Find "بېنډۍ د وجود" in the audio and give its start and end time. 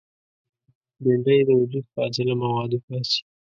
1.03-1.85